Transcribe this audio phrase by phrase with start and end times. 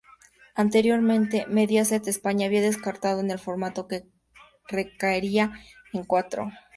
[0.55, 4.07] Anteriormente, Mediaset España había descartado el formato, que
[4.67, 5.51] recaería
[5.93, 6.49] en Cuatro.